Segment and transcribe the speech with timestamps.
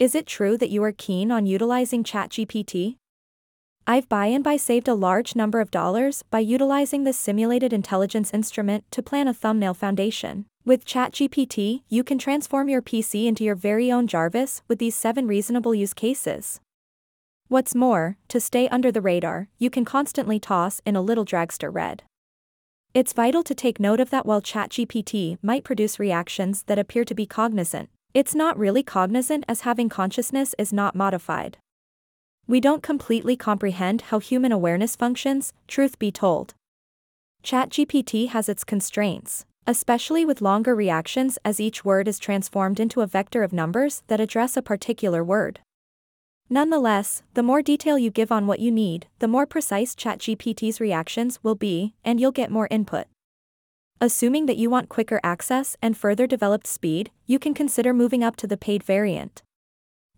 [0.00, 2.96] Is it true that you are keen on utilizing ChatGPT?
[3.86, 8.32] I've by and by saved a large number of dollars by utilizing this simulated intelligence
[8.32, 10.46] instrument to plan a thumbnail foundation.
[10.64, 15.26] With ChatGPT, you can transform your PC into your very own Jarvis with these 7
[15.26, 16.60] reasonable use cases.
[17.48, 21.70] What's more, to stay under the radar, you can constantly toss in a little dragster
[21.70, 22.04] red.
[22.94, 27.14] It's vital to take note of that while ChatGPT might produce reactions that appear to
[27.14, 31.58] be cognizant, it's not really cognizant as having consciousness is not modified.
[32.46, 36.54] We don't completely comprehend how human awareness functions, truth be told.
[37.44, 43.06] ChatGPT has its constraints, especially with longer reactions as each word is transformed into a
[43.06, 45.60] vector of numbers that address a particular word.
[46.48, 51.38] Nonetheless, the more detail you give on what you need, the more precise ChatGPT's reactions
[51.44, 53.06] will be, and you'll get more input.
[54.02, 58.34] Assuming that you want quicker access and further developed speed, you can consider moving up
[58.36, 59.42] to the paid variant.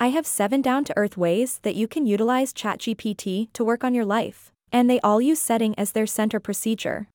[0.00, 3.94] I have seven down to earth ways that you can utilize ChatGPT to work on
[3.94, 7.06] your life, and they all use setting as their center procedure.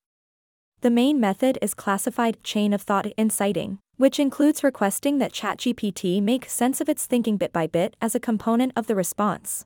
[0.79, 6.49] The main method is classified chain of thought inciting, which includes requesting that ChatGPT make
[6.49, 9.65] sense of its thinking bit by bit as a component of the response.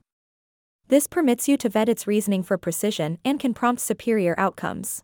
[0.87, 5.03] This permits you to vet its reasoning for precision and can prompt superior outcomes.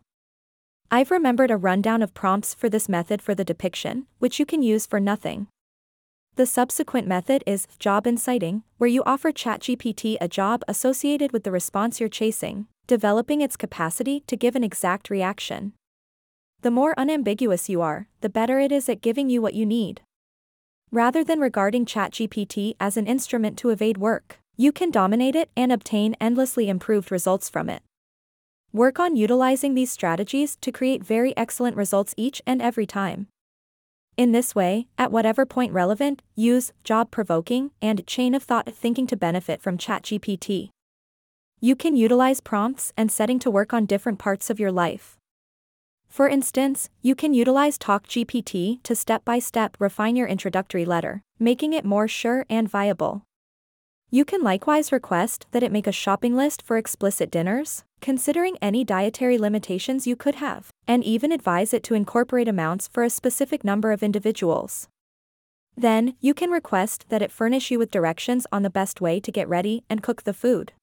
[0.93, 4.61] I've remembered a rundown of prompts for this method for the depiction, which you can
[4.61, 5.47] use for nothing.
[6.35, 11.51] The subsequent method is job inciting, where you offer ChatGPT a job associated with the
[11.51, 15.73] response you're chasing, developing its capacity to give an exact reaction.
[16.61, 20.01] The more unambiguous you are, the better it is at giving you what you need.
[20.91, 25.71] Rather than regarding ChatGPT as an instrument to evade work, you can dominate it and
[25.71, 27.81] obtain endlessly improved results from it.
[28.75, 33.27] Work on utilizing these strategies to create very excellent results each and every time.
[34.17, 39.05] In this way, at whatever point relevant, use job provoking and chain of thought thinking
[39.05, 40.69] to benefit from ChatGPT.
[41.61, 45.17] You can utilize prompts and setting to work on different parts of your life.
[46.09, 51.73] For instance, you can utilize TalkGPT to step by step refine your introductory letter, making
[51.73, 53.21] it more sure and viable.
[54.13, 58.83] You can likewise request that it make a shopping list for explicit dinners, considering any
[58.83, 63.63] dietary limitations you could have, and even advise it to incorporate amounts for a specific
[63.63, 64.87] number of individuals.
[65.75, 69.31] Then, you can request that it furnish you with directions on the best way to
[69.31, 70.73] get ready and cook the food.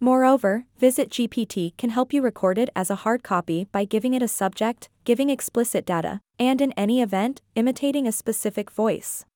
[0.00, 4.22] Moreover, Visit GPT can help you record it as a hard copy by giving it
[4.22, 9.26] a subject, giving explicit data, and in any event, imitating a specific voice.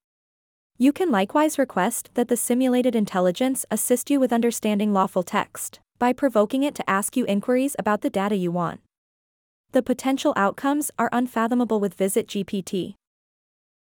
[0.82, 6.12] You can likewise request that the simulated intelligence assist you with understanding lawful text by
[6.12, 8.80] provoking it to ask you inquiries about the data you want.
[9.70, 12.96] The potential outcomes are unfathomable with Visit GPT.